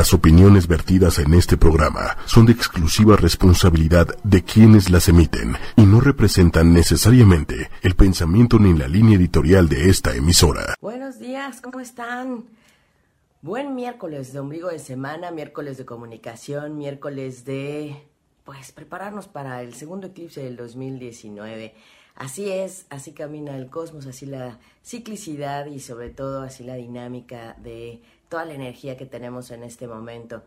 [0.00, 5.82] Las opiniones vertidas en este programa son de exclusiva responsabilidad de quienes las emiten y
[5.82, 10.74] no representan necesariamente el pensamiento ni la línea editorial de esta emisora.
[10.80, 12.46] Buenos días, ¿cómo están?
[13.42, 18.02] Buen miércoles de ombligo de semana, miércoles de comunicación, miércoles de
[18.44, 21.74] pues prepararnos para el segundo eclipse del 2019.
[22.14, 27.54] Así es, así camina el cosmos, así la ciclicidad y sobre todo así la dinámica
[27.62, 28.00] de
[28.30, 30.42] toda la energía que tenemos en este momento.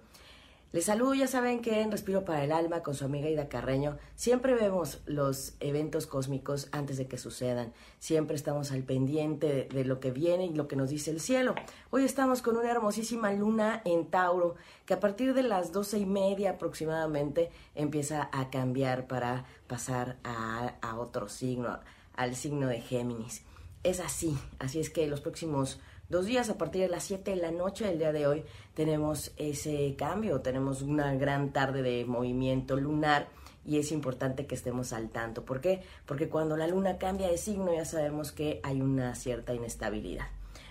[0.74, 4.00] Les saludo, ya saben que en Respiro para el Alma con su amiga Ida Carreño
[4.16, 10.00] siempre vemos los eventos cósmicos antes de que sucedan, siempre estamos al pendiente de, lo
[10.00, 11.54] que viene y lo que nos dice el cielo.
[11.92, 14.56] Hoy estamos con una hermosísima luna en Tauro
[14.88, 20.74] que a partir de las doce y media aproximadamente empieza a cambiar para pasar a,
[20.98, 21.82] otro signo,
[22.16, 23.44] al signo de Géminis.
[23.84, 25.80] Es así, así es que los próximos
[26.14, 28.44] dos días a partir de las 7 de la noche del día de hoy
[28.76, 33.30] tenemos ese cambio, tenemos una gran tarde de movimiento lunar
[33.66, 35.44] y es importante que estemos al tanto.
[35.44, 35.82] ¿Por qué?
[36.06, 40.28] Porque cuando la luna cambia de signo ya sabemos que hay una cierta inestabilidad.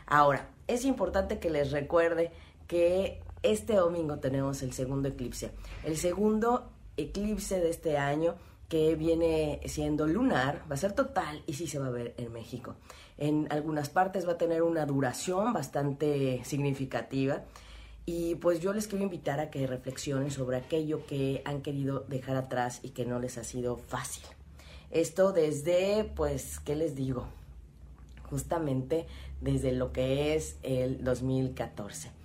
[0.07, 2.31] Ahora, es importante que les recuerde
[2.69, 5.51] que este domingo tenemos el segundo eclipse.
[5.83, 8.37] El segundo eclipse de este año
[8.73, 12.33] que viene siendo lunar, va a ser total y sí se va a ver en
[12.33, 12.75] México.
[13.19, 17.43] En algunas partes va a tener una duración bastante significativa
[18.07, 22.37] y pues yo les quiero invitar a que reflexionen sobre aquello que han querido dejar
[22.37, 24.25] atrás y que no les ha sido fácil.
[24.91, 27.27] Esto desde, pues, ¿qué les digo?
[28.31, 29.05] Justamente
[29.43, 32.22] desde lo que es el 2014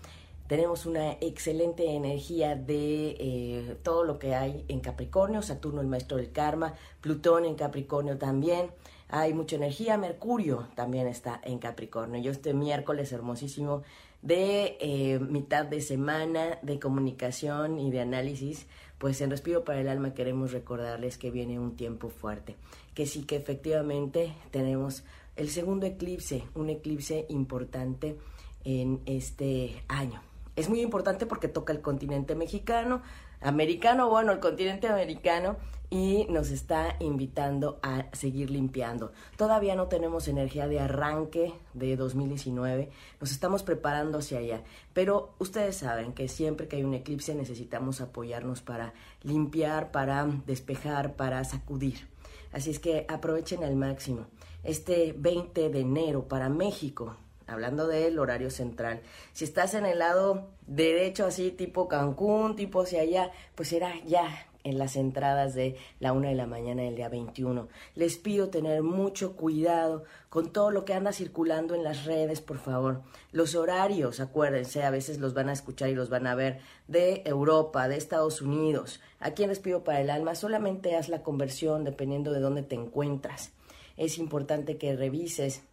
[0.47, 6.17] tenemos una excelente energía de eh, todo lo que hay en Capricornio, Saturno el maestro
[6.17, 8.71] del karma, Plutón en Capricornio también,
[9.09, 12.21] hay mucha energía, Mercurio también está en Capricornio.
[12.21, 13.83] Yo este miércoles hermosísimo
[14.21, 19.87] de eh, mitad de semana de comunicación y de análisis, pues en Respiro para el
[19.87, 22.55] Alma queremos recordarles que viene un tiempo fuerte,
[22.93, 25.03] que sí que efectivamente tenemos
[25.35, 28.17] el segundo eclipse, un eclipse importante
[28.63, 30.26] en este año.
[30.57, 33.03] Es muy importante porque toca el continente mexicano,
[33.41, 35.55] americano, bueno, el continente americano
[35.91, 39.11] y nos está invitando a seguir limpiando.
[39.37, 42.89] Todavía no tenemos energía de arranque de 2019,
[43.21, 44.63] nos estamos preparando hacia allá,
[44.93, 51.15] pero ustedes saben que siempre que hay un eclipse necesitamos apoyarnos para limpiar, para despejar,
[51.15, 52.07] para sacudir.
[52.51, 54.25] Así es que aprovechen al máximo.
[54.63, 57.15] Este 20 de enero para México
[57.47, 59.01] hablando del horario central.
[59.33, 64.47] Si estás en el lado derecho, así tipo Cancún, tipo hacia allá, pues será ya
[64.67, 67.69] en las entradas de la una de la mañana del día 21.
[67.95, 72.57] Les pido tener mucho cuidado con todo lo que anda circulando en las redes, por
[72.57, 73.01] favor.
[73.31, 77.21] Los horarios, acuérdense, a veces los van a escuchar y los van a ver de
[77.25, 78.99] Europa, de Estados Unidos.
[79.21, 83.53] Aquí les pido para el alma, solamente haz la conversión dependiendo de dónde te encuentras.
[83.95, 85.63] Es importante que revises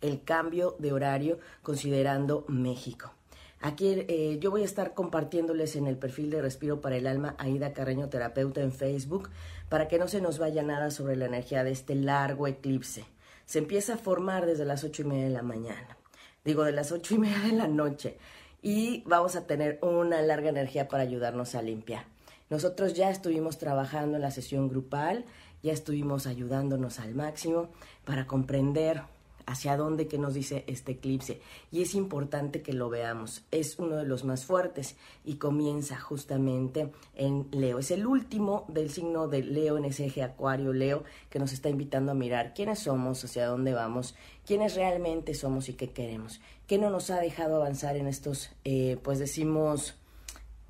[0.00, 3.12] el cambio de horario considerando México.
[3.60, 7.34] Aquí eh, yo voy a estar compartiéndoles en el perfil de Respiro para el Alma
[7.38, 9.30] Aida Carreño Terapeuta en Facebook
[9.68, 13.04] para que no se nos vaya nada sobre la energía de este largo eclipse.
[13.46, 15.96] Se empieza a formar desde las ocho y media de la mañana,
[16.44, 18.18] digo de las ocho y media de la noche
[18.62, 22.04] y vamos a tener una larga energía para ayudarnos a limpiar.
[22.50, 25.24] Nosotros ya estuvimos trabajando en la sesión grupal,
[25.62, 27.68] ya estuvimos ayudándonos al máximo
[28.04, 29.02] para comprender
[29.48, 31.40] hacia dónde que nos dice este eclipse.
[31.72, 33.44] Y es importante que lo veamos.
[33.50, 37.78] Es uno de los más fuertes y comienza justamente en Leo.
[37.78, 41.70] Es el último del signo de Leo en ese eje Acuario Leo que nos está
[41.70, 44.14] invitando a mirar quiénes somos, hacia dónde vamos,
[44.46, 46.42] quiénes realmente somos y qué queremos.
[46.66, 49.96] ¿Qué no nos ha dejado avanzar en estos, eh, pues decimos,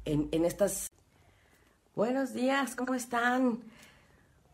[0.05, 0.89] en, en estas...
[1.97, 3.59] Buenos días, ¿cómo están?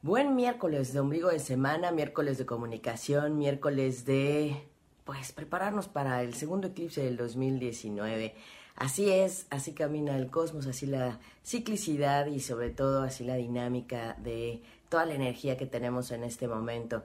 [0.05, 4.69] Buen miércoles de ombligo de semana, miércoles de comunicación, miércoles de,
[5.07, 8.35] pues, prepararnos para el segundo eclipse del 2019.
[8.77, 14.15] Así es, así camina el cosmos, así la ciclicidad y sobre todo así la dinámica
[14.19, 14.61] de
[14.91, 17.03] toda la energía que tenemos en este momento.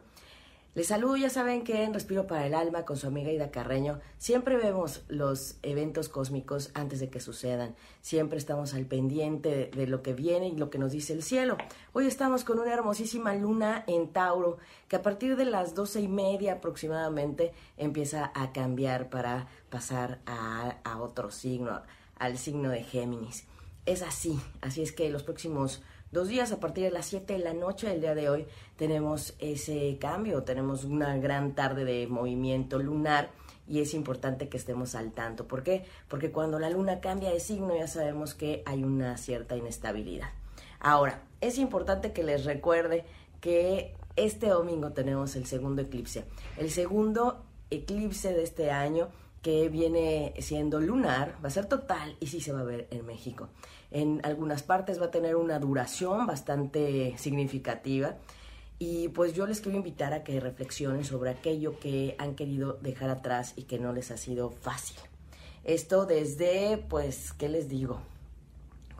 [0.75, 4.00] Les saludo, ya saben que en Respiro para el Alma con su amiga Ida Carreño
[4.19, 10.04] siempre vemos los eventos cósmicos antes de que sucedan, siempre estamos al pendiente de, lo
[10.04, 11.57] que viene y lo que nos dice el cielo.
[11.92, 16.07] Hoy estamos con una hermosísima luna en Tauro que a partir de las doce y
[16.07, 21.81] media aproximadamente empieza a cambiar para pasar a, a otro signo,
[22.19, 23.45] al signo de Géminis.
[23.88, 25.81] Es así, así es que los próximos
[26.12, 28.48] dos días a partir de las 7 de la noche del día de hoy
[28.78, 33.32] tenemos ese cambio, tenemos una gran tarde de movimiento lunar
[33.68, 35.48] y es importante que estemos al tanto.
[35.48, 35.86] ¿Por qué?
[36.08, 40.30] Porque cuando la luna cambia de signo ya sabemos que hay una cierta inestabilidad.
[40.80, 43.06] Ahora, es importante que les recuerde
[43.42, 46.26] que este domingo tenemos el segundo eclipse.
[46.58, 49.10] El segundo eclipse de este año
[49.41, 53.06] que viene siendo lunar, va a ser total y sí se va a ver en
[53.06, 53.50] México.
[53.91, 58.18] En algunas partes va a tener una duración bastante significativa
[58.77, 63.09] y pues yo les quiero invitar a que reflexionen sobre aquello que han querido dejar
[63.09, 64.97] atrás y que no les ha sido fácil.
[65.63, 68.00] Esto desde, pues, ¿qué les digo?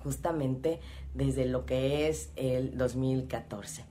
[0.04, 0.80] Justamente
[1.14, 3.86] desde lo que es el 2014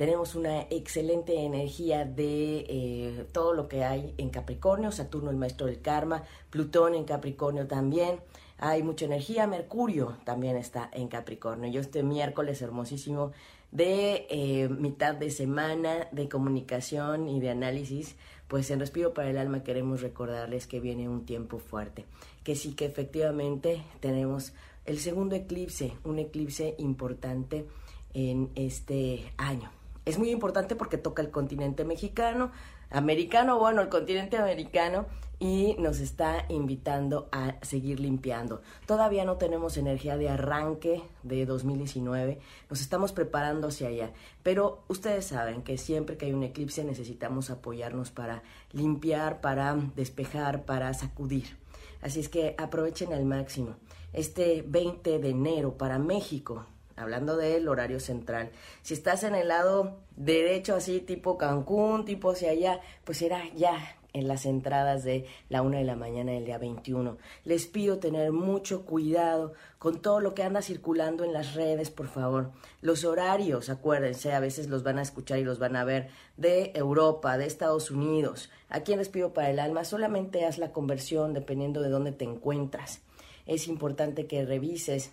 [0.00, 5.66] tenemos una excelente energía de eh, todo lo que hay en Capricornio, Saturno el maestro
[5.66, 8.18] del karma, Plutón en Capricornio también,
[8.56, 11.70] hay mucha energía, Mercurio también está en Capricornio.
[11.70, 13.32] Yo este miércoles hermosísimo
[13.72, 18.16] de eh, mitad de semana de comunicación y de análisis,
[18.48, 22.06] pues en Respiro para el Alma queremos recordarles que viene un tiempo fuerte,
[22.42, 24.54] que sí que efectivamente tenemos
[24.86, 27.66] el segundo eclipse, un eclipse importante
[28.14, 29.70] en este año.
[30.10, 32.50] Es muy importante porque toca el continente mexicano,
[32.90, 35.06] americano, bueno, el continente americano
[35.38, 38.60] y nos está invitando a seguir limpiando.
[38.86, 44.10] Todavía no tenemos energía de arranque de 2019, nos estamos preparando hacia allá,
[44.42, 48.42] pero ustedes saben que siempre que hay un eclipse necesitamos apoyarnos para
[48.72, 51.56] limpiar, para despejar, para sacudir.
[52.02, 53.76] Así es que aprovechen al máximo.
[54.12, 56.66] Este 20 de enero para México
[57.00, 58.50] hablando del horario central.
[58.82, 63.96] Si estás en el lado derecho, así tipo Cancún, tipo hacia allá, pues será ya
[64.12, 67.18] en las entradas de la una de la mañana del día 21.
[67.44, 72.08] Les pido tener mucho cuidado con todo lo que anda circulando en las redes, por
[72.08, 72.50] favor.
[72.80, 76.72] Los horarios, acuérdense, a veces los van a escuchar y los van a ver de
[76.74, 78.50] Europa, de Estados Unidos.
[78.68, 83.02] Aquí les pido para el alma, solamente haz la conversión dependiendo de dónde te encuentras.
[83.46, 85.12] Es importante que revises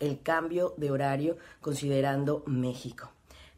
[0.00, 3.10] el cambio de horario considerando México.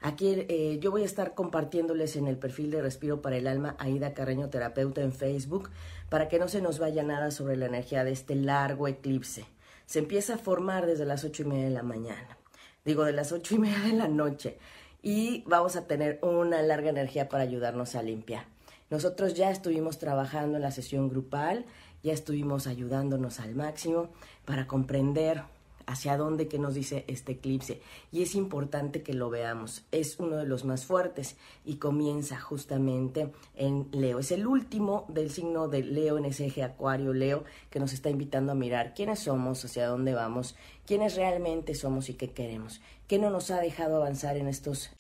[0.03, 3.77] Aquí eh, yo voy a estar compartiéndoles en el perfil de Respiro para el Alma
[3.79, 5.71] Aida Carreño Terapeuta en Facebook
[6.09, 9.47] para que no se nos vaya nada sobre la energía de este largo eclipse.
[9.87, 12.37] Se empieza a formar desde las ocho y media de la mañana,
[12.85, 14.59] digo de las ocho y media de la noche,
[15.03, 18.47] y vamos a tener una larga energía para ayudarnos a limpiar.
[18.91, 21.65] Nosotros ya estuvimos trabajando en la sesión grupal,
[22.03, 24.11] ya estuvimos ayudándonos al máximo
[24.45, 25.45] para comprender
[25.87, 27.81] hacia dónde que nos dice este eclipse
[28.11, 29.85] y es importante que lo veamos.
[29.93, 34.19] Es uno de los más fuertes y comienza justamente en Leo.
[34.19, 38.11] Es el último del signo de Leo en ese eje Acuario Leo que nos está
[38.11, 40.57] invitando a mirar quiénes somos, hacia dónde vamos,
[40.87, 42.81] quiénes realmente somos y qué queremos.
[43.07, 44.91] ¿Qué no nos ha dejado avanzar en estos?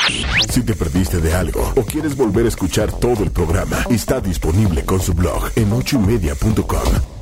[0.50, 4.84] Si te perdiste de algo o quieres volver a escuchar todo el programa, está disponible
[4.84, 7.21] con su blog en ochoymedia.com